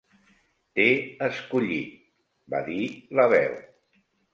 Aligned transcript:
"T'he 0.79 0.87
escollit", 1.29 1.95
va 2.57 2.67
dir 2.75 2.85
la 3.21 3.33
Veu. 3.39 3.59